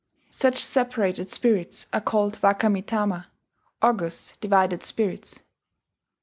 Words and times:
Such 0.31 0.63
separated 0.63 1.29
spirits 1.29 1.85
are 1.93 2.01
called 2.01 2.41
waka 2.41 2.71
mi 2.71 2.81
tama 2.81 3.27
("august 3.83 4.41
divided 4.41 4.83
spirits"). 4.83 5.43